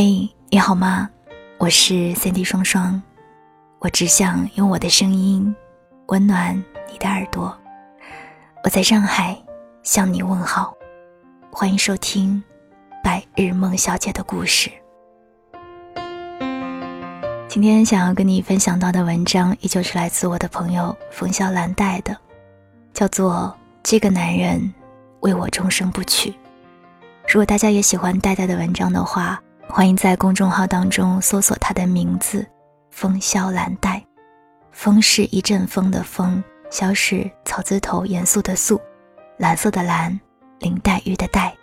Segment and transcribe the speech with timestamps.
[0.00, 1.10] 嘿，你好吗？
[1.58, 3.02] 我是三 D 双双，
[3.80, 5.52] 我只想用我的声音
[6.06, 6.54] 温暖
[6.88, 7.52] 你的耳朵。
[8.62, 9.36] 我在上海
[9.82, 10.72] 向你问好，
[11.50, 12.40] 欢迎收听
[13.02, 14.70] 《白日梦小姐的故事》。
[17.48, 22.16] 今天想要跟你分享到的文章，依旧是来自我的朋友冯小兰带的，
[22.94, 24.72] 叫做《这个男人
[25.22, 26.30] 为我终生不娶》。
[27.26, 32.44] 如果大家也喜欢戴戴的文章的话，欢迎在公众号当中搜索他的名字
[32.90, 34.02] “风萧兰黛”，
[34.72, 38.80] 风是一阵风的风，萧是草字头严肃的肃，
[39.36, 40.18] 蓝色的蓝，
[40.58, 41.54] 林黛玉的黛。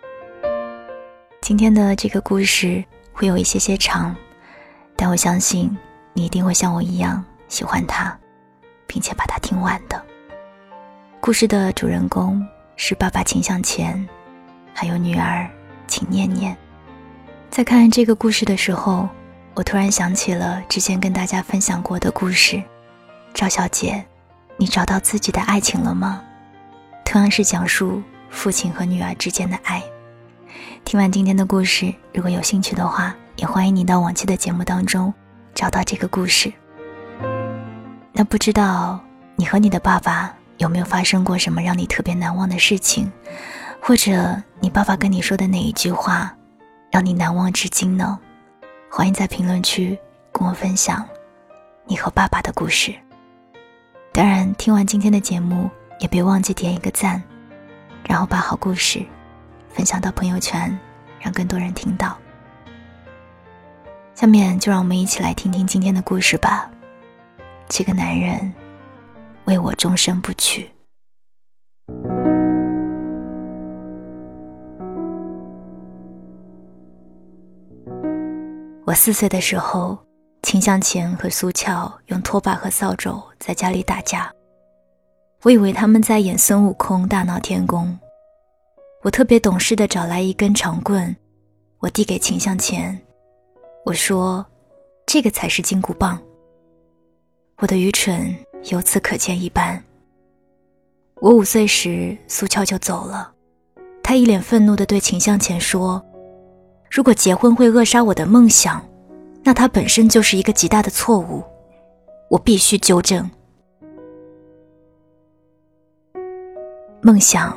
[1.42, 2.82] 今天的这个故事
[3.12, 4.14] 会有一些些长，
[4.94, 5.76] 但我相信
[6.12, 8.16] 你一定会像我一样喜欢它，
[8.86, 10.00] 并且把它听完的。
[11.20, 12.40] 故事的主人公
[12.76, 14.08] 是爸爸秦向前，
[14.72, 15.46] 还有女儿
[15.88, 16.56] 秦念念。
[17.50, 19.08] 在看这个故事的时候，
[19.54, 22.62] 我突然想起了之前跟大家分享过的故事。
[23.32, 24.04] 赵小姐，
[24.56, 26.22] 你找到自己的爱情了吗？
[27.04, 29.82] 同样是讲述父亲和女儿之间的爱。
[30.84, 35.12] 听完今天的故事，如果有兴趣的话，也欢迎你到往期的节目当中
[35.54, 36.52] 找到这个故事。
[38.12, 39.00] 那不知道
[39.34, 43.10] 你和你的爸爸有没有发生过什么让你特别难忘的事情，
[43.80, 46.34] 或者你爸爸跟你说的哪一句话？
[46.90, 48.18] 让你难忘至今呢？
[48.90, 49.98] 欢迎在评论区
[50.32, 51.06] 跟我分享
[51.84, 52.94] 你和爸爸的故事。
[54.12, 55.68] 当然，听完今天的节目，
[56.00, 57.22] 也别忘记点一个赞，
[58.04, 59.04] 然后把好故事
[59.68, 60.78] 分享到朋友圈，
[61.20, 62.16] 让更多人听到。
[64.14, 66.70] 下面就让我们一起来听听今天的故事吧。
[67.68, 68.54] 这个男人
[69.44, 70.70] 为我终身不娶。
[78.86, 79.98] 我四岁的时候，
[80.44, 84.32] 秦向前和苏俏用拖把和扫帚在家里打架。
[85.42, 87.98] 我以为他们在演孙悟空大闹天宫。
[89.02, 91.16] 我特别懂事的找来一根长棍，
[91.80, 92.96] 我递给秦向前，
[93.84, 94.46] 我说
[95.04, 96.16] ：“这个才是金箍棒。”
[97.58, 98.32] 我的愚蠢
[98.70, 99.82] 由此可见一斑。
[101.16, 103.32] 我五岁时，苏俏就走了，
[104.00, 106.00] 她一脸愤怒地对秦向前说。
[106.90, 108.82] 如果结婚会扼杀我的梦想，
[109.42, 111.42] 那它本身就是一个极大的错误，
[112.30, 113.28] 我必须纠正。
[117.02, 117.56] 梦想、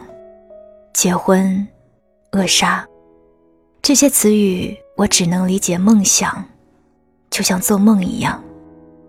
[0.94, 1.68] 结婚、
[2.32, 2.86] 扼杀，
[3.82, 6.44] 这些词语我只能理解梦想，
[7.30, 8.44] 就像做梦一样，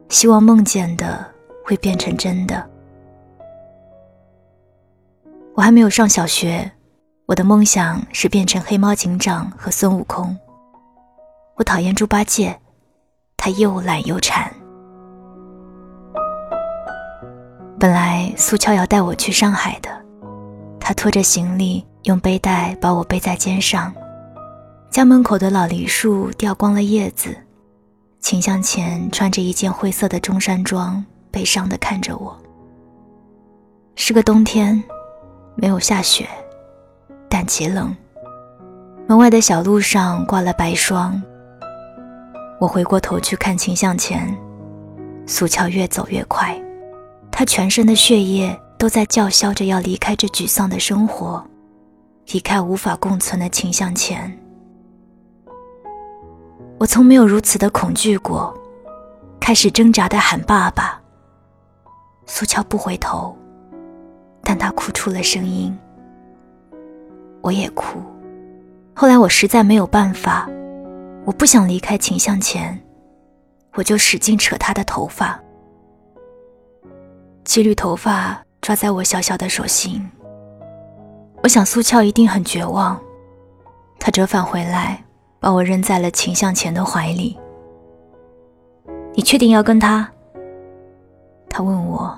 [0.08, 1.26] 希望梦见的
[1.64, 2.70] 会变成真的。
[5.54, 6.70] 我还没有上小学。
[7.30, 10.36] 我的梦想是变成黑猫警长和孙悟空。
[11.54, 12.58] 我讨厌猪八戒，
[13.36, 14.52] 他又懒又馋。
[17.78, 19.88] 本来苏俏要带我去上海的，
[20.80, 23.94] 他拖着行李，用背带把我背在肩上。
[24.90, 27.36] 家门口的老梨树掉光了叶子，
[28.18, 32.36] 秦向前穿着一件灰色的中山装，悲伤地看着我。
[33.94, 34.82] 是个冬天，
[35.54, 36.28] 没有下雪。
[37.30, 37.96] 但极冷。
[39.06, 41.20] 门外的小路上挂了白霜。
[42.60, 44.36] 我回过头去看秦向前，
[45.26, 46.54] 苏俏越走越快，
[47.30, 51.42] 他全身的血液都在叫嚣着要离开这沮丧的生活，
[52.32, 54.36] 离开无法共存的秦向前。
[56.78, 58.54] 我从没有如此的恐惧过，
[59.40, 61.00] 开始挣扎的喊爸爸。
[62.26, 63.36] 苏俏不回头，
[64.42, 65.76] 但她哭出了声音。
[67.40, 68.00] 我也哭。
[68.94, 70.48] 后来我实在没有办法，
[71.24, 72.78] 我不想离开秦向前，
[73.74, 75.40] 我就使劲扯他的头发。
[77.44, 80.06] 几缕头发抓在我小小的手心。
[81.42, 83.00] 我想苏俏一定很绝望，
[83.98, 85.02] 她折返回来，
[85.38, 87.38] 把我扔在了秦向前的怀里。
[89.14, 90.06] 你确定要跟他？
[91.48, 92.16] 他问我，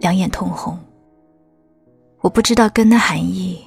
[0.00, 0.76] 两眼通红。
[2.20, 3.64] 我不知道跟的含义。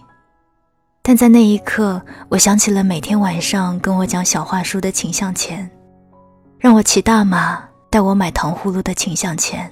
[1.08, 5.70] 但在那一刻，我想起了每天晚上跟我讲小话书的秦向前，
[6.58, 9.72] 让我骑大马带我买糖葫芦的秦向前，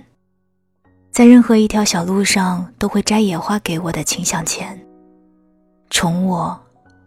[1.10, 4.80] 在任何一条小路上都会摘野花给我的秦向前，
[5.90, 6.56] 宠我、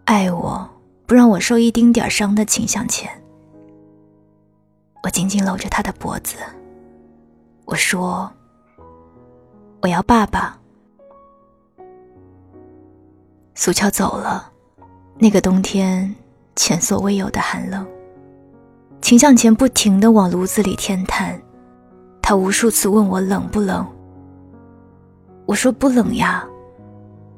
[0.06, 0.68] 爱我、
[1.06, 3.08] 不让我受一丁点伤的秦向前。
[5.04, 6.34] 我紧紧搂着他的脖子，
[7.64, 8.28] 我说
[9.82, 10.58] ：“我要爸爸。”
[13.58, 14.52] 苏俏走了，
[15.18, 16.14] 那个冬天
[16.56, 17.86] 前所未有的寒冷。
[19.00, 21.40] 秦向前不停地往炉子里添炭，
[22.20, 23.84] 他无数次问我冷不冷。
[25.46, 26.46] 我说不冷呀。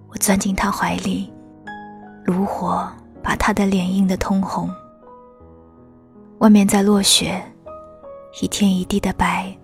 [0.09, 1.32] 我钻进他怀里，
[2.25, 2.91] 炉火
[3.23, 4.69] 把他的脸映得通红。
[6.38, 7.41] 外面在落雪，
[8.43, 9.56] 一天一地的白。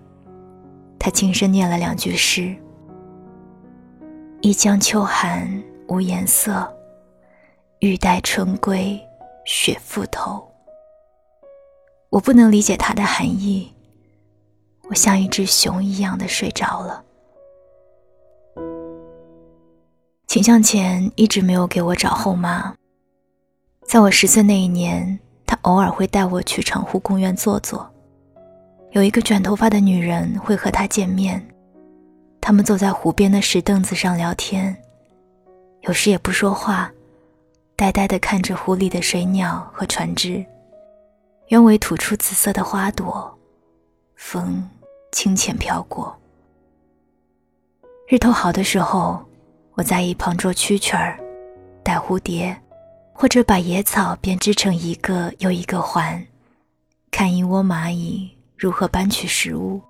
[1.01, 2.55] 他轻声念了两句诗
[4.41, 5.51] ：“一江秋寒
[5.89, 6.67] 无颜色，
[7.81, 9.01] 欲待春归
[9.45, 10.47] 雪复头。”
[12.11, 13.73] 我不能理解它的含义，
[14.89, 17.05] 我像一只熊一样的睡着了。
[20.29, 22.75] 秦向前一直没有给我找后妈。
[23.85, 27.89] 在我十岁那一年，他偶尔会带我去长湖公园坐坐。
[28.93, 31.45] 有一个卷头发的女人会和他见面，
[32.41, 34.77] 他们坐在湖边的石凳子上聊天，
[35.87, 36.91] 有时也不说话，
[37.77, 40.45] 呆呆地看着湖里的水鸟和船只，
[41.49, 43.39] 鸢尾吐出紫色的花朵，
[44.15, 44.69] 风
[45.13, 46.15] 轻浅飘过。
[48.09, 49.25] 日头好的时候。
[49.77, 51.19] 我在一旁捉蛐蛐儿，
[51.83, 52.57] 逮蝴蝶，
[53.13, 56.25] 或者把野草编织成一个又一个环，
[57.11, 59.81] 看一窝蚂蚁如何搬取食物。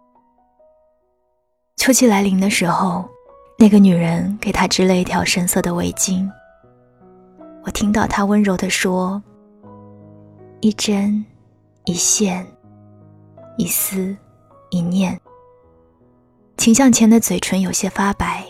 [1.77, 3.07] 秋季来临的时候，
[3.57, 6.29] 那个女人给他织了一条深色的围巾。
[7.63, 9.23] 我听到她温柔地说
[10.61, 11.25] ：“一针，
[11.85, 12.47] 一线，
[13.57, 14.15] 一丝，
[14.71, 15.19] 一念。”
[16.59, 18.45] 秦向前的嘴唇有些发白。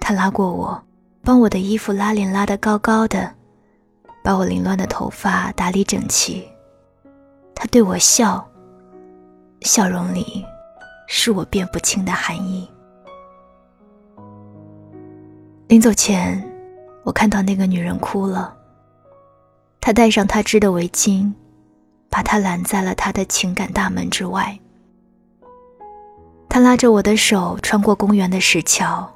[0.00, 0.82] 他拉过我，
[1.22, 3.30] 帮我的衣服拉链拉得高高的，
[4.24, 6.48] 把我凌乱的头发打理整齐。
[7.54, 8.46] 他对我笑，
[9.60, 10.44] 笑容里
[11.06, 12.68] 是我辨不清的含义。
[15.68, 16.42] 临走前，
[17.02, 18.56] 我看到那个女人哭了。
[19.82, 21.30] 她戴上她织的围巾，
[22.08, 24.58] 把她拦在了她的情感大门之外。
[26.48, 29.06] 她拉着我的手穿过公园的石桥。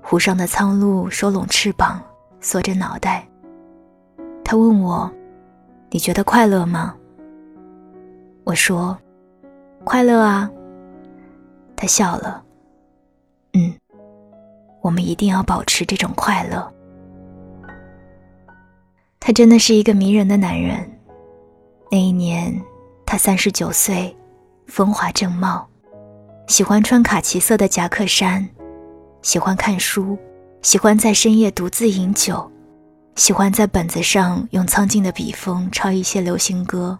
[0.00, 2.00] 湖上的苍鹭收拢翅膀，
[2.40, 3.28] 缩着脑袋。
[4.42, 5.10] 他问我
[5.90, 6.94] ：“你觉得快乐吗？”
[8.44, 8.96] 我说
[9.84, 10.50] ：“快乐啊。”
[11.76, 12.42] 他笑了。
[13.52, 13.74] 嗯，
[14.84, 16.70] 我们一定要保持这种快乐。
[19.18, 20.78] 他真的是一个迷人的男人。
[21.90, 22.62] 那一年，
[23.06, 24.14] 他三十九岁，
[24.66, 25.66] 风华正茂，
[26.48, 28.46] 喜欢穿卡其色的夹克衫。
[29.22, 30.18] 喜欢看书，
[30.60, 32.52] 喜欢在深夜独自饮酒，
[33.16, 36.98] 喜欢在本子上用苍劲的笔锋抄一些流行歌。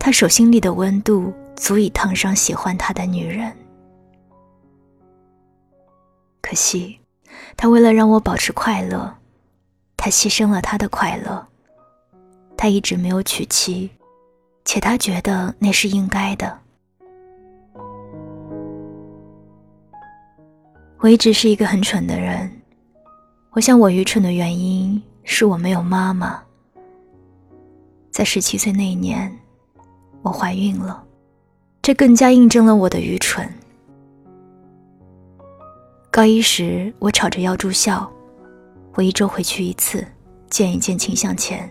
[0.00, 3.56] 他手心里的温度足以烫伤喜欢他的女人。
[6.48, 7.00] 可惜，
[7.56, 9.12] 他为了让我保持快乐，
[9.96, 11.44] 他牺牲了他的快乐。
[12.56, 13.90] 他一直没有娶妻，
[14.64, 16.56] 且他觉得那是应该的。
[20.98, 22.48] 我一直是一个很蠢的人，
[23.50, 26.40] 我想我愚蠢的原因是我没有妈妈。
[28.12, 29.36] 在十七岁那一年，
[30.22, 31.02] 我怀孕了，
[31.82, 33.52] 这更加印证了我的愚蠢。
[36.16, 38.10] 高一时，我吵着要住校，
[38.94, 40.02] 我一周回去一次，
[40.48, 41.70] 见一见秦向前，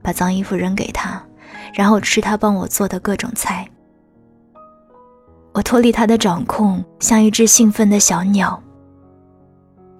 [0.00, 1.22] 把脏衣服扔给他，
[1.74, 3.68] 然后吃他帮我做的各种菜。
[5.52, 8.58] 我脱离他的掌控，像一只兴奋的小鸟。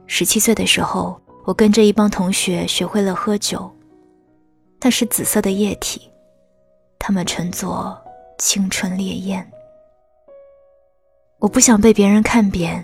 [0.07, 3.71] 十七岁的时候，我跟着一帮同学学会了喝酒，
[4.81, 6.11] 那是紫色的液体，
[6.99, 8.03] 他们称作
[8.39, 9.47] 青春烈焰。
[11.39, 12.83] 我不想被别人看扁，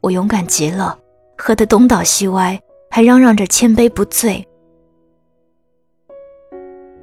[0.00, 0.98] 我勇敢极了，
[1.36, 2.60] 喝得东倒西歪，
[2.90, 4.46] 还嚷嚷着千杯不醉。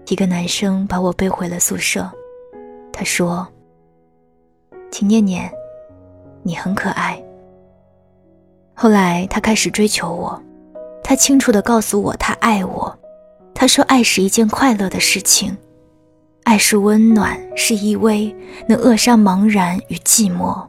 [0.07, 2.09] 一个男生把我背回了宿舍，
[2.91, 3.47] 他说。
[4.91, 5.51] 秦念念，
[6.43, 7.19] 你很可爱。
[8.75, 10.39] 后来他开始追求我，
[11.03, 12.95] 他清楚地告诉我他爱我。
[13.55, 15.57] 他说爱是一件快乐的事情，
[16.43, 18.35] 爱是温暖，是依偎，
[18.67, 20.63] 能扼杀茫然与寂寞。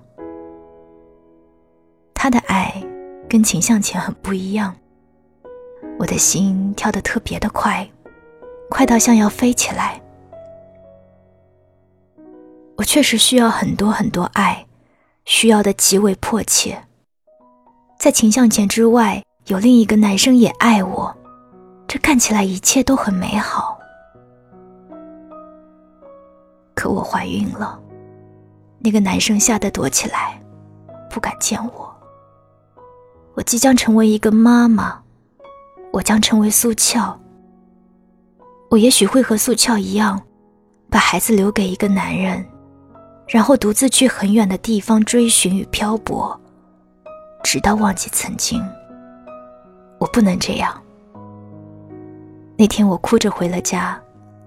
[2.24, 2.72] 他的爱
[3.28, 4.74] 跟秦向前很不一样，
[5.98, 7.86] 我的心跳得特别的快，
[8.70, 10.00] 快到像要飞起来。
[12.76, 14.64] 我确实需要很多很多爱，
[15.26, 16.82] 需要的极为迫切。
[17.98, 21.14] 在秦向前之外，有另一个男生也爱我，
[21.86, 23.78] 这看起来一切都很美好。
[26.74, 27.78] 可我怀孕了，
[28.78, 30.40] 那个男生吓得躲起来，
[31.10, 31.93] 不敢见我。
[33.34, 35.00] 我即将成为一个妈妈，
[35.92, 37.18] 我将成为素俏。
[38.70, 40.20] 我也许会和素俏一样。
[40.90, 42.46] 把孩子留给一个男人，
[43.26, 46.40] 然后独自去很远的地方追寻与漂泊，
[47.42, 48.64] 直到忘记曾经。
[49.98, 50.80] 我不能这样。
[52.56, 54.00] 那天我哭着回了家，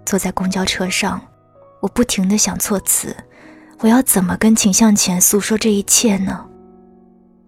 [0.05, 1.19] 坐在公交车上，
[1.81, 3.13] 我不停的想措辞，
[3.79, 6.46] 我要怎么跟秦向前诉说这一切呢？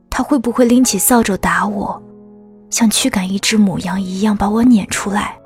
[0.09, 2.01] 他会不会拎起扫帚打我，
[2.69, 5.39] 像驱赶一只母羊一样把我撵出来？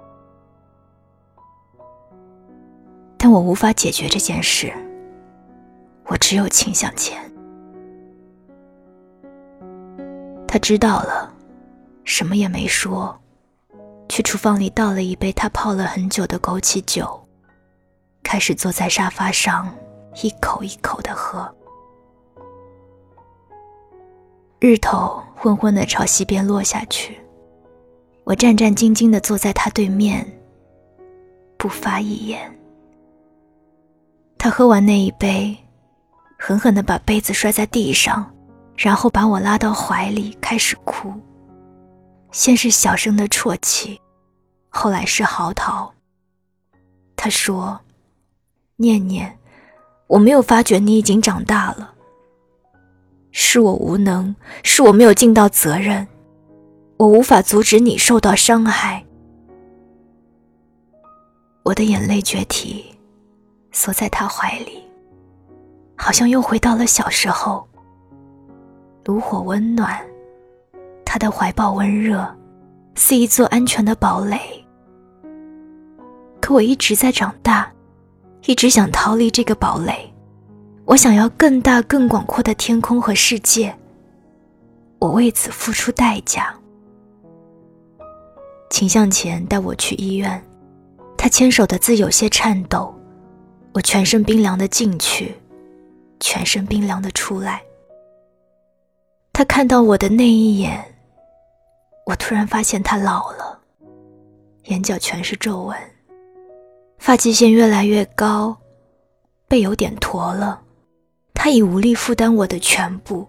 [3.18, 4.74] 但我无法解决这件事，
[6.08, 7.18] 我只有倾向前。
[10.48, 11.34] 他知道了，
[12.04, 13.18] 什么也没说。
[14.10, 17.20] 去厨房里倒了一杯他泡了很久的枸杞酒，
[18.22, 19.74] 开始坐在沙发上，
[20.22, 21.50] 一口一口的喝。
[24.66, 27.20] 日头昏昏的朝西边落下去，
[28.24, 30.26] 我战战兢兢的坐在他对面，
[31.58, 32.40] 不发一言。
[34.38, 35.54] 他喝完那一杯，
[36.40, 38.34] 狠狠的把杯子摔在地上，
[38.78, 41.12] 然后把我拉到怀里，开始哭。
[42.32, 44.00] 先是小声的啜泣。
[44.70, 45.92] 后来是嚎啕。
[47.18, 47.78] 他说
[48.80, 49.38] ：“念念，
[50.08, 51.93] 我没有发觉你已经长大了。
[53.34, 56.08] 是我无能，是我没有尽到责任，
[56.98, 59.04] 我无法阻止你受到伤害。”
[61.64, 62.86] 我的眼泪决堤，
[63.72, 64.84] 缩在他怀里，
[65.98, 67.68] 好像又回到了小时候。
[69.06, 70.00] 炉火温暖，
[71.04, 72.24] 他的怀抱温热，
[72.96, 74.40] 似一座安全的堡垒。
[76.40, 77.72] 可我一直在长大，
[78.46, 80.13] 一直想逃离这个堡垒。
[80.86, 83.74] 我想要更大、更广阔的天空和世界。
[85.00, 86.54] 我为此付出代价。
[88.70, 90.44] 秦向前带我去医院，
[91.18, 92.94] 他牵手的字有些颤抖。
[93.74, 95.36] 我全身冰凉的进去，
[96.20, 97.62] 全身冰凉的出来。
[99.32, 100.84] 他看到我的那一眼，
[102.06, 103.60] 我突然发现他老了，
[104.66, 105.78] 眼角全是皱纹。
[107.00, 108.56] 发际线越来越高，
[109.48, 110.62] 背有点驼了，
[111.34, 113.28] 他已无力负担我的全部，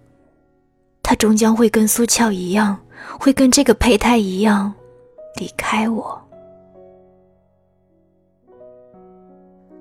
[1.03, 2.79] 他终将会跟苏俏一样，
[3.19, 4.73] 会跟这个胚胎一样
[5.37, 6.21] 离开我。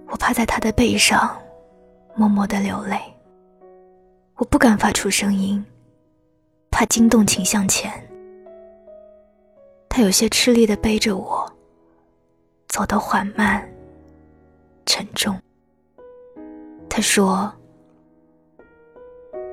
[0.08, 1.36] 我趴在他的背上，
[2.16, 3.00] 默默的流泪。
[4.36, 5.64] 我不敢发出声音，
[6.72, 7.92] 怕惊动秦向前。
[9.88, 11.52] 他有些吃力的背着我，
[12.68, 13.64] 走得缓慢。
[14.86, 15.40] 沉重。
[16.90, 17.52] 他说：“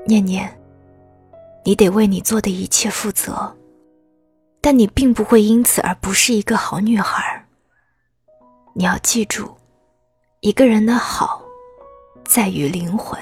[0.07, 0.50] 念念，
[1.64, 3.54] 你得为你做的一切负责，
[4.61, 7.47] 但你并不会因此而不是一个好女孩。
[8.73, 9.54] 你要记住，
[10.40, 11.42] 一个人的好，
[12.25, 13.19] 在于灵魂。”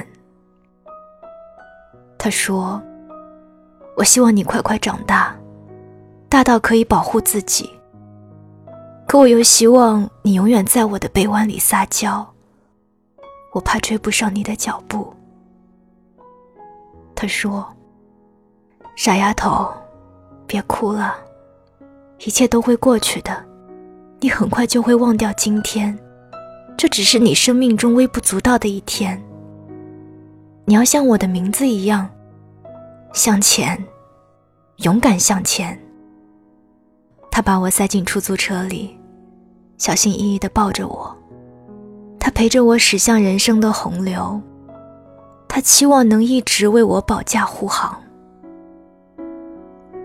[2.18, 2.80] 他说
[3.96, 5.36] ：“我希望你快快长大，
[6.28, 7.70] 大到可以保护自己。”
[9.06, 12.34] 可我又希望你永远在我的臂弯里撒娇，
[13.52, 15.07] 我怕追不上你的脚步。
[17.20, 17.66] 他说
[18.94, 19.68] ：“傻丫头，
[20.46, 21.16] 别哭了，
[22.20, 23.44] 一切都会过去的，
[24.20, 25.98] 你很快就会忘掉今天，
[26.76, 29.20] 这只是你生命中微不足道的一天。
[30.64, 32.08] 你要像我的名字一样，
[33.12, 33.76] 向前，
[34.76, 35.76] 勇敢向前。”
[37.32, 38.96] 他把我塞进出租车里。
[39.76, 41.12] 小心翼翼地抱着我，
[42.20, 44.40] 他陪着我驶向人生的洪流，
[45.58, 48.00] 他期望能一直为我保驾护航。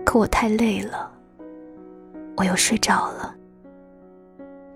[0.04, 1.08] 可我太累了，
[2.36, 3.32] 我又睡着了。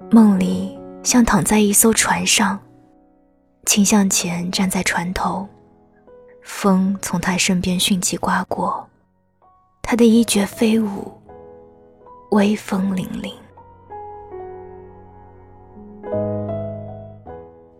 [0.08, 2.56] 梦里像躺在一艘船上，
[3.66, 5.49] 倾向前站在船头，
[6.44, 8.88] 风从他身边迅疾刮过，
[9.82, 11.12] 他的衣角飞舞，
[12.30, 13.35] 微风凛凛。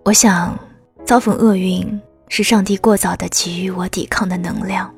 [0.05, 0.59] 我想，
[1.05, 1.89] 遭逢厄运
[2.29, 4.93] 是上帝过早的给予我抵抗的能量。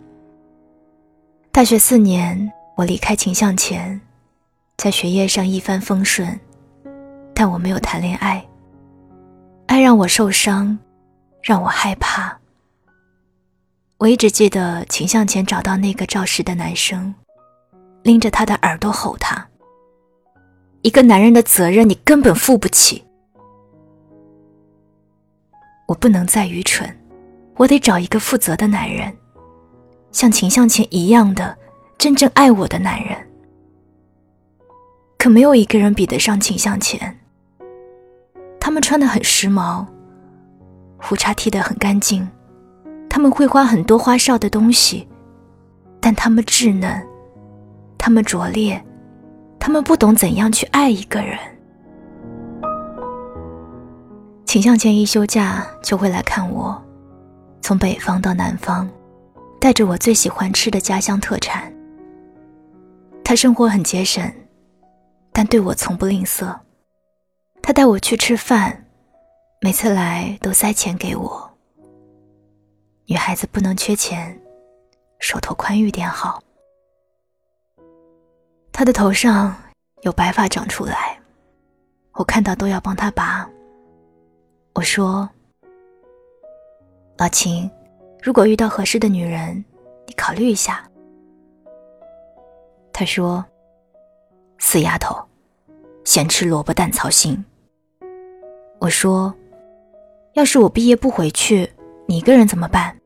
[1.53, 4.01] 大学四年，我离开秦向前，
[4.77, 6.39] 在学业上一帆风顺，
[7.35, 8.45] 但我没有谈恋爱。
[9.67, 10.79] 爱让我受伤，
[11.43, 12.37] 让我害怕。
[13.99, 17.15] 我一直记得秦向前找到那个肇事的男生，
[18.03, 19.47] 拎着他的耳朵吼他
[20.83, 23.05] ：“一个男人的责任，你根本负不起。”
[25.87, 26.97] 我不能再愚蠢，
[27.61, 29.15] 我得找一个负责的男人，
[30.13, 31.55] 像秦向前一样的
[31.99, 33.15] 真正爱我的男人。
[35.19, 37.21] 可没有一个人比得上秦向前。
[38.59, 39.85] 他们穿的很时髦，
[40.97, 42.27] 胡茬剃得很干净，
[43.11, 45.07] 他们会花很多花哨的东西，
[46.01, 47.07] 但他们稚嫩，
[47.99, 48.83] 他们拙劣，
[49.59, 51.39] 他们不懂怎样去爱一个人。
[54.47, 56.83] 秦向前一休假就会来看我，
[57.71, 58.91] 从北方到南方，
[59.61, 61.73] 带着我最喜欢吃的家乡特产。
[63.23, 64.29] 他生活很节省，
[65.33, 66.53] 但对我从不吝啬。
[67.63, 68.85] 他带我去吃饭，
[69.61, 71.49] 每次来都塞钱给我。
[73.07, 74.37] 女孩子不能缺钱，
[75.21, 76.43] 手头宽裕点好。
[78.73, 79.57] 他的头上
[80.03, 81.17] 有白发长出来，
[82.15, 83.49] 我看到都要帮他拔。
[84.75, 85.31] 我说
[87.21, 87.71] ：“老秦，
[88.23, 89.63] 如果遇到合适的女人，
[90.07, 90.89] 你考虑一下。”
[92.95, 93.45] 他说
[94.57, 95.15] ：“死丫头，
[96.03, 97.45] 咸吃萝卜淡操心。”
[98.81, 99.35] 我说
[100.33, 101.71] ：“要是我毕业不回去，
[102.07, 102.97] 你一个人怎么办？”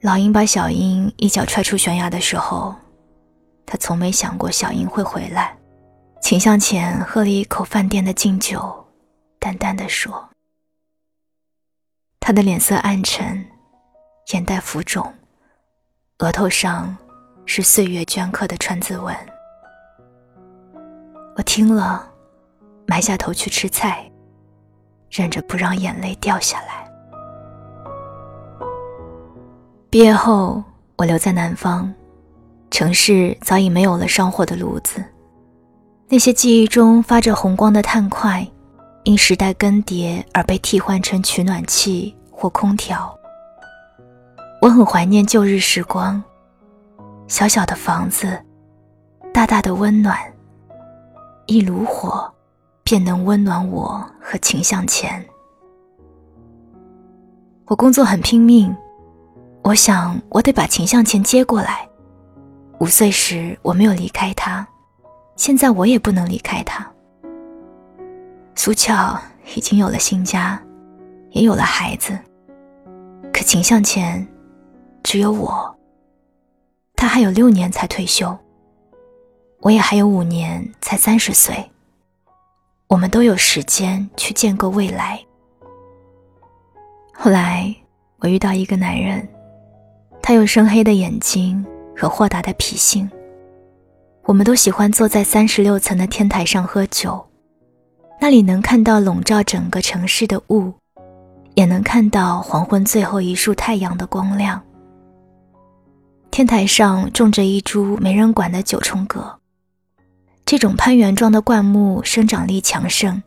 [0.00, 2.74] 老鹰把小鹰一脚踹出悬崖的时候，
[3.66, 5.54] 他从没想过小鹰会回来。
[6.22, 8.82] 秦向前喝了一口饭店的敬酒。
[9.38, 10.26] 淡淡的说
[12.26, 13.44] ：“他的脸色暗沉，
[14.32, 15.12] 眼袋浮肿，
[16.20, 16.96] 额头上
[17.44, 19.14] 是岁月镌刻的川字纹。”
[21.36, 22.08] 我听了，
[22.86, 24.10] 埋下头去吃菜，
[25.10, 26.90] 忍着不让眼泪掉下来。
[29.90, 30.64] 毕业后，
[30.96, 31.92] 我留在南方，
[32.70, 35.04] 城市早已没有了烧火的炉子，
[36.08, 38.48] 那些记忆中发着红光的炭块。
[39.04, 43.14] 因时代更迭而被替换成取暖器或空调。
[44.62, 46.22] 我很怀念旧日时光，
[47.28, 48.42] 小小的房子，
[49.32, 50.18] 大大的温暖，
[51.44, 52.32] 一炉火
[52.82, 55.22] 便能温暖我和秦向前。
[57.66, 58.74] 我工作很拼命，
[59.62, 61.86] 我想我得把秦向前接过来。
[62.80, 64.66] 五岁时我没有离开他，
[65.36, 66.90] 现在我也不能离开他。
[68.56, 69.20] 苏俏
[69.54, 70.60] 已经有了新家，
[71.30, 72.18] 也有了孩子，
[73.32, 74.26] 可秦向前
[75.02, 75.76] 只有我。
[76.96, 78.34] 他还有六年才退休，
[79.60, 81.70] 我也还有五年才三十岁。
[82.86, 85.20] 我们都有时间去建构未来。
[87.12, 87.74] 后来
[88.18, 89.28] 我遇到一个男人，
[90.22, 91.64] 他有深黑的眼睛
[91.96, 93.10] 和豁达的脾性。
[94.22, 97.26] 我们都喜欢坐在三十六层的天台上喝酒。
[98.24, 100.72] 那里能看到笼罩整个城市的雾，
[101.56, 104.58] 也能看到黄昏最后一束太阳的光亮。
[106.30, 109.38] 天台上种着一株没人管的九重葛，
[110.46, 113.22] 这种攀援状的灌木生长力强盛，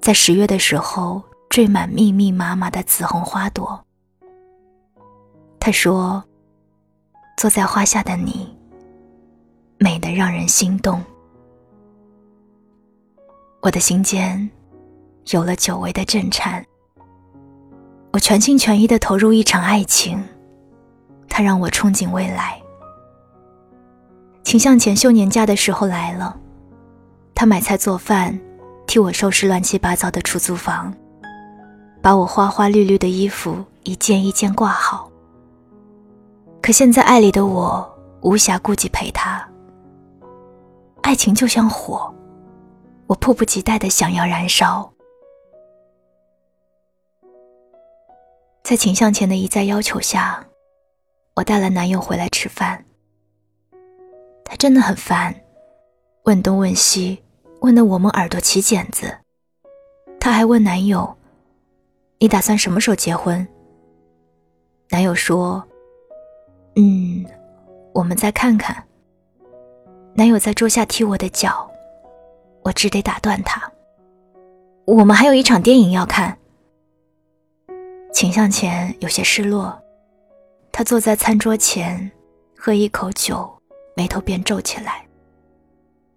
[0.00, 3.84] 在十月的时候缀满密密麻麻的紫红花朵。
[5.58, 6.22] 他说
[7.36, 8.56] ：“坐在花下的你，
[9.78, 11.02] 美得让人心动。”
[13.62, 14.50] 我的心间
[15.30, 16.64] 有了久违的震颤。
[18.12, 20.20] 我全心全意的投入一场爱情，
[21.28, 22.60] 它让我憧憬未来。
[24.42, 26.36] 秦向前休年假的时候来了，
[27.36, 28.36] 他买菜做饭，
[28.84, 30.92] 替我收拾乱七八糟的出租房，
[32.02, 35.08] 把我花花绿绿的衣服一件一件挂好。
[36.60, 37.88] 可现在爱里的我
[38.22, 39.40] 无暇顾及陪他。
[41.02, 42.12] 爱情就像火。
[43.12, 44.90] 我迫不及待的想要燃烧，
[48.62, 50.42] 在秦向前的一再要求下，
[51.34, 52.82] 我带了男友回来吃饭。
[54.46, 55.34] 他真的很烦，
[56.22, 57.22] 问东问西，
[57.60, 59.14] 问得我们耳朵起茧子。
[60.18, 61.14] 他还问男友
[62.18, 63.46] ：“你打算什么时候结婚？”
[64.88, 65.62] 男友说
[66.76, 67.26] ：“嗯，
[67.92, 68.82] 我们再看看。”
[70.16, 71.70] 男友在桌下踢我的脚。
[72.62, 73.70] 我只得打断他。
[74.84, 76.36] 我们还有一场电影要看。
[78.12, 79.80] 秦向前有些失落，
[80.70, 82.10] 他坐在餐桌前，
[82.56, 83.50] 喝一口酒，
[83.96, 85.06] 眉头便皱起来。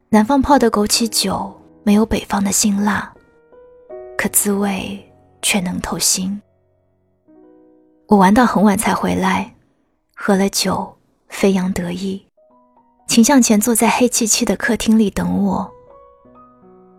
[0.10, 1.54] 南方泡的枸杞酒
[1.84, 3.14] 没有北方的辛辣，
[4.18, 5.04] 可滋味
[5.42, 6.42] 却能透心。
[8.08, 9.56] 我玩到很晚才回来，
[10.16, 10.96] 喝了酒，
[11.30, 12.26] 飞扬得意。
[13.08, 15.75] 秦向前坐在黑漆漆的客厅里等我。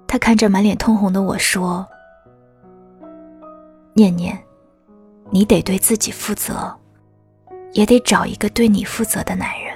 [0.08, 1.84] 他看着满脸通红的我说
[3.92, 4.38] ：“念念，
[5.30, 6.72] 你得对自己负责，
[7.72, 9.74] 也得找一个对你负责的男人。”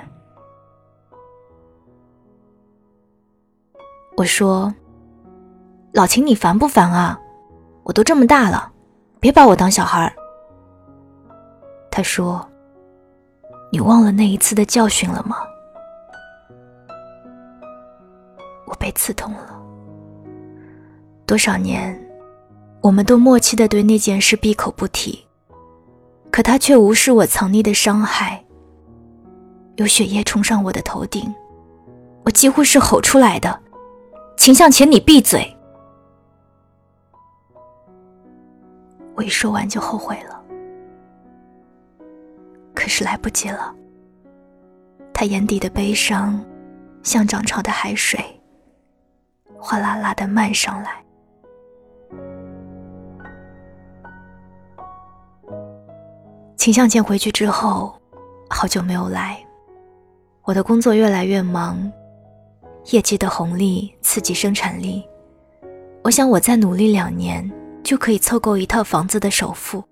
[4.16, 4.72] 我说
[5.92, 7.18] ：“老秦，你烦不烦啊？
[7.82, 8.70] 我都这么大了，
[9.18, 10.14] 别把我当小孩。
[11.90, 12.46] 他说
[13.72, 15.36] ：“你忘了那一次的教训了吗？”
[18.66, 19.59] 我被刺痛了。
[21.30, 21.96] 多少年，
[22.80, 25.24] 我们都默契的对那件事闭口不提，
[26.28, 28.44] 可他却无视我藏匿的伤害。
[29.76, 31.32] 有血液冲上我的头顶，
[32.24, 33.56] 我几乎是吼出来的
[34.36, 35.56] ：“秦向前，你闭嘴！”
[39.14, 40.42] 我一说完就后悔了，
[42.74, 43.72] 可是来不及了。
[45.14, 46.44] 他眼底的悲伤，
[47.04, 48.18] 像涨潮的海水，
[49.60, 51.00] 哗啦啦的漫上来。
[56.60, 57.98] 秦向前回去之后，
[58.50, 59.42] 好久没有来。
[60.42, 61.90] 我的工作越来越忙，
[62.90, 65.02] 业绩的红利刺激生产力。
[66.04, 67.50] 我想，我再努力两年。
[67.82, 69.82] 就可以凑够一套房子的首付。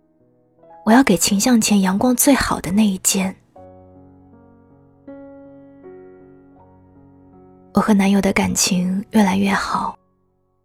[0.85, 3.35] 我要给秦向前阳光最好的那一间。
[7.73, 9.99] 我和男友的感情越来越好，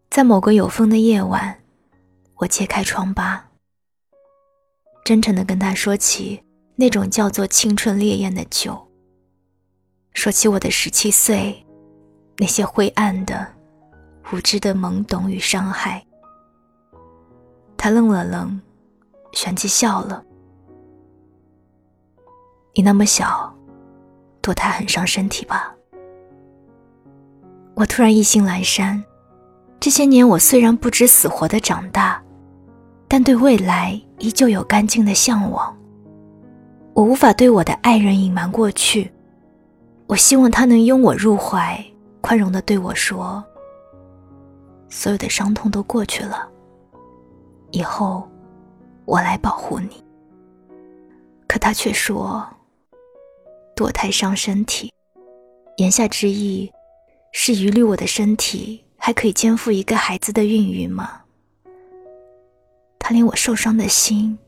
[0.10, 1.58] 在某个有风的夜晚，
[2.36, 3.44] 我揭开疮疤，
[5.04, 6.42] 真诚的跟他说起
[6.76, 8.80] 那种叫做青春烈焰的酒，
[10.14, 11.66] 说起我的十七岁，
[12.38, 13.46] 那些灰暗的、
[14.32, 16.04] 无知的懵懂与伤害。
[17.76, 18.60] 他愣了愣，
[19.34, 20.24] 旋即笑了。
[22.76, 23.54] 你那么小，
[24.42, 25.76] 堕胎很伤身体吧？
[27.76, 29.04] 我突然意兴阑珊。
[29.80, 32.24] 这些年，我虽然不知死活的长大，
[33.14, 35.78] 但对未来依旧有干净的向往。
[36.96, 39.08] 我无法对我的爱人隐瞒过去。
[40.08, 41.80] 我希望他能拥我入怀，
[42.22, 43.44] 宽容的对我说
[44.90, 46.50] ：“所有的伤痛都过去了。”
[47.70, 48.28] 以后，
[49.06, 50.04] 我来保护你。
[51.48, 52.44] 可他却说
[53.78, 54.92] ：“堕胎伤身体。”
[55.78, 56.68] 言下之意，
[57.32, 61.20] 是疑虑我的身体还可以肩负一个孩子的孕育吗？
[63.06, 64.40] 他连我受伤的心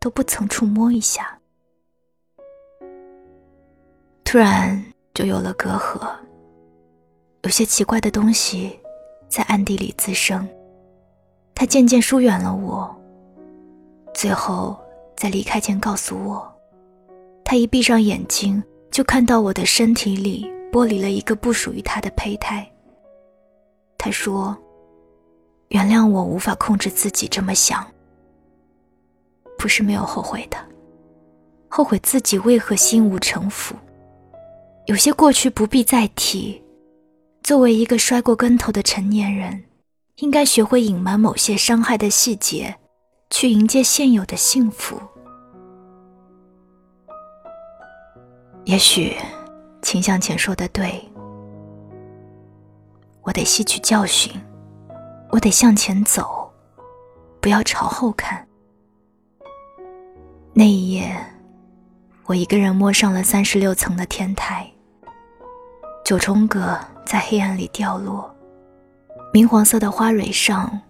[0.00, 1.38] 都不曾触摸一下，
[4.24, 6.10] 突然就有了隔阂。
[7.42, 8.80] 有些奇怪的东西
[9.28, 10.48] 在暗地里滋生。
[11.54, 12.98] 他渐渐疏远了我，
[14.14, 14.74] 最后
[15.14, 16.52] 在离开前告诉我，
[17.44, 22.66] 他一闭上眼睛就看到我的身体里剥离了一个不属于他的胚胎。
[23.98, 24.56] 他说
[25.68, 27.86] ：“原谅我无法控制自己这么想，
[29.58, 30.56] 不是没有后悔的，
[31.68, 33.74] 后悔自己为何心无城府。
[34.86, 36.62] 有些过去不必再提，
[37.42, 39.64] 作为一个摔过跟头的成年人。”
[40.18, 42.72] 应该学会隐瞒某些伤害的细节，
[43.30, 44.96] 去迎接现有的幸福。
[48.64, 49.16] 也许，
[49.82, 51.04] 秦向前说的对，
[53.22, 54.32] 我得吸取教训，
[55.34, 56.48] 我得向前走，
[57.40, 58.46] 不要朝后看。
[60.52, 61.12] 那一夜，
[62.26, 64.70] 我一个人摸上了三十六层的天台，
[66.04, 68.32] 九重阁在黑暗里掉落。
[69.32, 70.80] 明黄色的花蕊上，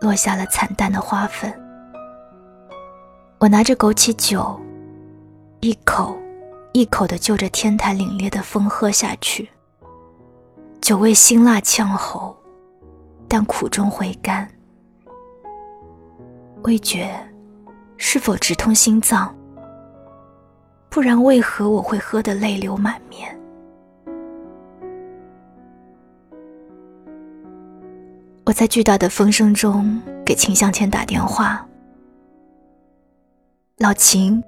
[0.00, 1.52] 落下了惨淡的花粉。
[3.36, 4.58] 我拿着枸杞酒，
[5.60, 6.18] 一口
[6.72, 9.50] 一口的就着天台凛冽的风喝下去。
[10.80, 12.34] 酒味辛辣呛喉，
[13.30, 14.46] 但苦中回甘。
[16.64, 17.08] 味觉
[17.96, 19.32] 是否直通心脏？
[20.88, 23.40] 不然为何我会喝得泪流满面？
[28.44, 31.64] 我在巨大的风声中给秦向前打电话
[33.78, 34.42] ：“老秦，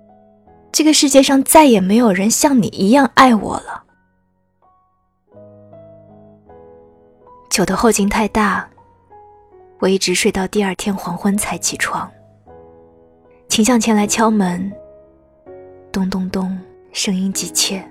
[0.72, 3.84] 这个世界上再也没有人像你一样爱我了。”
[7.48, 8.68] 酒的后劲太大，
[9.82, 12.08] 我一直睡到第二天黄昏才起床。
[13.48, 14.72] 秦向前来敲门，
[15.90, 16.56] 咚咚咚，
[16.92, 17.84] 声音急切。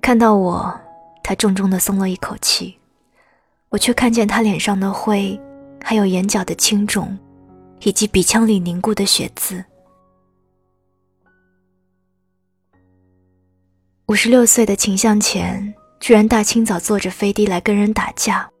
[0.00, 0.80] 看到我，
[1.24, 2.78] 他重重的松了一口气。
[3.68, 5.36] 我却看见他脸上的灰，
[5.82, 7.18] 还有眼角的青肿，
[7.80, 9.64] 以及鼻腔里凝固的血渍。
[14.06, 18.51] 五十六岁的秦向前居然大清早坐着飞的来跟人打架。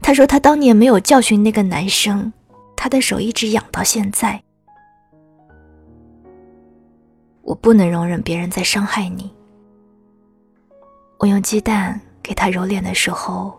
[0.00, 2.32] 他说他当年没有教训那个男生，
[2.76, 4.42] 他的手一直痒到现在。
[7.42, 9.34] 我不能容忍别人在伤害你。
[11.18, 13.58] 我用鸡蛋给他揉脸的时候。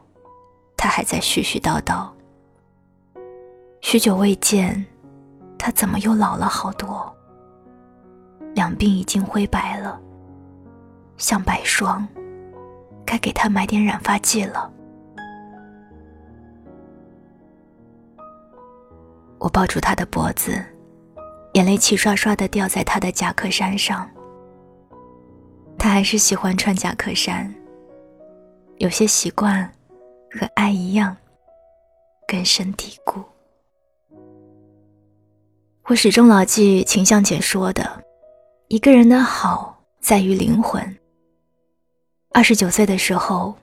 [0.81, 2.07] 他还在絮絮叨叨。
[3.81, 4.85] 许久未见，
[5.57, 7.13] 他怎么又老了好多？
[8.55, 9.99] 两鬓已经灰白了，
[11.17, 12.07] 像白霜，
[13.05, 14.71] 该给他买点染发剂了。
[19.39, 20.63] 我抱住他的脖子，
[21.53, 24.09] 眼泪齐刷刷的掉在他的夹克衫上。
[25.77, 27.53] 他还是喜欢穿夹克衫，
[28.77, 29.63] 有些习惯
[30.29, 31.15] 和爱一样，
[32.27, 33.23] 根深蒂固。
[35.85, 38.03] 我始终牢记秦向前说的
[38.67, 40.97] ：“一个人的好在于灵魂。”
[42.31, 43.55] 二十九岁的时候，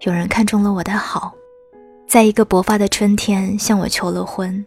[0.00, 1.34] 有人看中了我的好，
[2.08, 4.64] 在一个勃发的春天向我求了婚。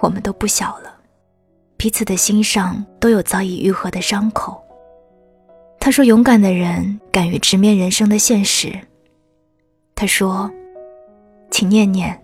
[0.00, 0.94] 我们都不小了，
[1.76, 4.62] 彼此的心上都有早已愈合的伤口。
[5.80, 8.72] 他说：“勇敢的人敢于直面人生的现实。”
[9.94, 10.50] 他说
[11.50, 12.20] ：“请念念，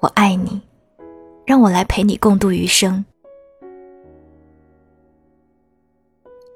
[0.00, 0.60] 我爱你，
[1.44, 3.04] 让我来陪你共度余生。”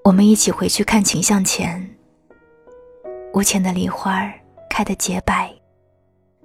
[0.04, 1.96] 我们一起回去看秦向前。
[3.34, 4.28] 屋前的梨花
[4.68, 5.54] 开得洁白，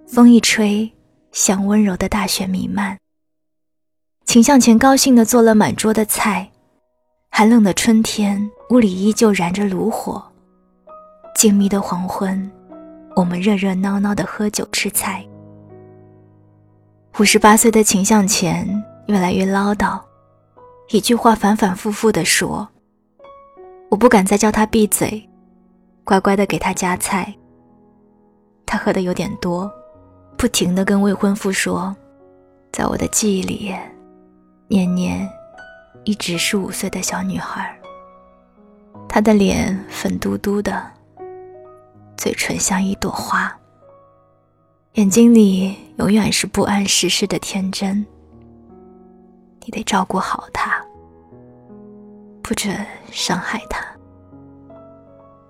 [0.07, 0.91] 风一吹，
[1.31, 2.97] 像温柔的大雪弥漫。
[4.25, 6.49] 秦向前高兴地做了满桌的菜。
[7.29, 10.21] 寒冷的春天，屋里依旧燃着炉火。
[11.35, 12.49] 静谧的黄昏，
[13.15, 15.25] 我们热热闹闹的喝酒吃菜。
[17.19, 18.67] 五十八岁的秦向前
[19.07, 20.01] 越来越唠叨，
[20.89, 22.67] 一句话反反复复地说。
[23.89, 25.29] 我不敢再叫他闭嘴，
[26.03, 27.33] 乖乖的给他夹菜。
[28.65, 29.71] 他喝的有点多，
[30.35, 31.95] 不停的跟未婚夫说，
[32.73, 33.73] 在我的记忆里，
[34.67, 35.29] 念念。
[36.03, 37.75] 一直是五岁的小女孩，
[39.09, 40.85] 她的脸粉嘟嘟的，
[42.15, 43.51] 嘴唇像一朵花，
[44.93, 48.05] 眼睛里永远是不谙世事的天真。
[49.61, 50.79] 你得照顾好她，
[52.43, 53.83] 不准伤害她，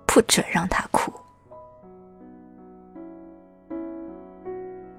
[0.06, 1.12] 不准让她哭。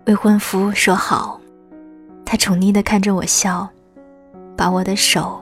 [0.06, 1.42] 未婚夫说好，
[2.24, 3.68] 他宠溺的看着我笑，
[4.58, 5.41] 把我的手。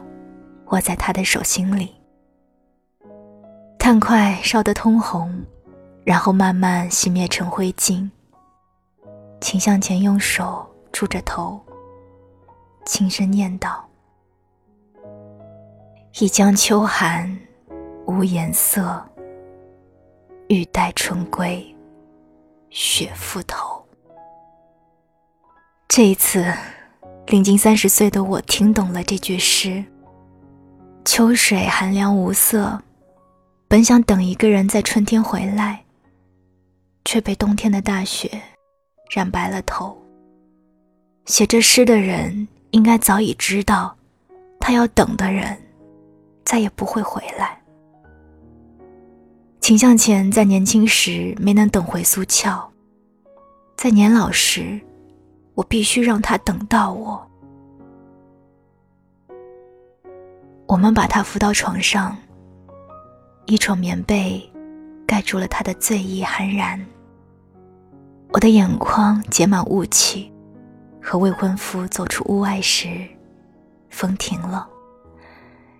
[0.71, 1.93] 握在他的手心里，
[3.77, 5.45] 炭块烧得通红，
[6.03, 8.09] 然后慢慢熄灭成灰烬。
[9.39, 11.61] 请向前用手触着头，
[12.83, 13.87] 轻声念道
[16.19, 17.39] ：“一江秋寒
[18.07, 18.99] 无颜色，
[20.47, 21.63] 欲待春归
[22.71, 23.85] 雪复头。”
[25.87, 26.51] 这一次，
[27.27, 29.83] 临近三十岁的我听懂了这句诗。
[31.05, 32.79] 秋水寒凉无色，
[33.67, 35.83] 本想等一个人在春天回来，
[37.03, 38.29] 却被冬天的大雪
[39.09, 39.97] 染白了头。
[41.25, 43.95] 写这诗的人应该早已知道，
[44.59, 45.57] 他要等的人
[46.43, 47.59] 再也不会回来。
[49.61, 52.71] 秦向前在年轻时没能等回苏俏，
[53.75, 54.79] 在年老时，
[55.55, 57.25] 我必须让他等到我。
[60.67, 62.15] 我们把他扶到床上，
[63.45, 64.47] 一床棉被
[65.07, 66.83] 盖住了他的醉意酣然。
[68.33, 70.29] 我的眼眶结满雾气，
[71.01, 73.07] 和未婚夫走出屋外时，
[73.89, 74.67] 风停了，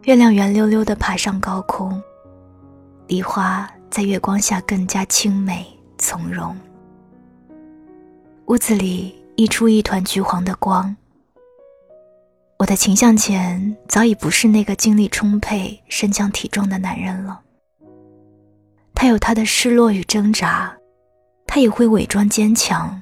[0.04, 2.02] 月亮圆溜溜的爬上高空，
[3.08, 5.66] 梨花在月光下更加清美
[5.98, 6.56] 从容。
[8.46, 10.96] 屋子里溢出一团橘黄的光。
[12.58, 17.42] 我的秦向前早已不是那个精力充沛、身强体壮的男人了。
[18.94, 20.74] 他有他的失落与挣扎，
[21.46, 23.02] 他也会伪装坚强，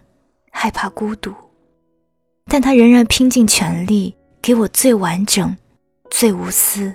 [0.52, 1.32] 害怕孤独，
[2.46, 5.56] 但他仍然拼尽全力给我最完整、
[6.10, 6.92] 最无私、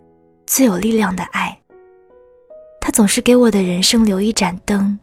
[0.46, 1.56] 最有力量的爱。
[2.80, 4.98] 他总是给我的人生留一盏灯，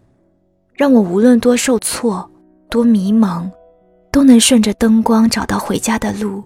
[0.73, 2.29] 让我无论多受挫、
[2.69, 3.49] 多迷茫，
[4.15, 6.41] 都能顺着灯光找到回家的路。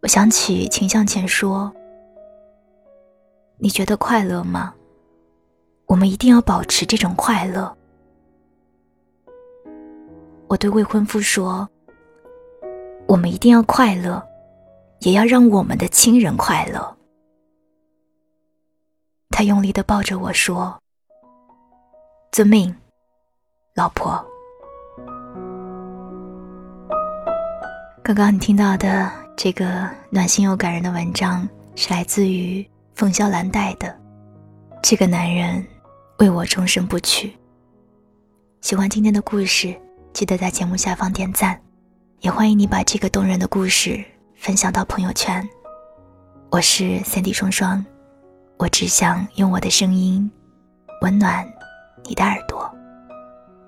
[0.00, 1.74] 我想起秦向前说
[3.58, 4.72] ：“你觉得快乐吗？
[5.86, 7.76] 我们一定要保持这种快乐。”
[10.46, 11.68] 我对未婚夫说
[13.08, 14.24] ：“我们一定要快乐，
[15.00, 16.96] 也要让我们的亲人快乐。”
[19.30, 20.80] 他用力的抱着我说
[22.30, 22.72] ：“遵命，
[23.74, 24.24] 老婆。”
[28.04, 29.10] 刚刚你听到的。
[29.34, 32.64] 这个暖心又感人的文章是来自于
[32.94, 33.98] 凤萧兰黛的。
[34.82, 35.66] 这个男人
[36.18, 37.34] 为我终身不娶。
[38.60, 39.74] 喜欢今天的故事，
[40.12, 41.58] 记得在节目下方点赞。
[42.20, 44.04] 也欢迎你把这个动人的故事
[44.36, 45.42] 分享到朋友圈。
[46.50, 47.82] 我是三 D 双双，
[48.58, 50.30] 我只想用我的声音
[51.00, 51.50] 温暖
[52.04, 52.70] 你的耳朵。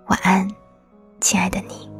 [0.08, 0.46] 晚安，
[1.22, 1.95] 亲爱的你。